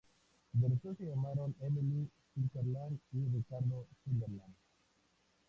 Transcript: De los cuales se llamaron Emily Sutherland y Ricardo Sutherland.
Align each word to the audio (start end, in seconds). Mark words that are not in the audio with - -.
De 0.53 0.67
los 0.67 0.79
cuales 0.81 0.97
se 0.97 1.05
llamaron 1.05 1.53
Emily 1.59 2.09
Sutherland 2.33 2.99
y 3.13 3.23
Ricardo 3.27 3.85
Sutherland. 4.03 4.55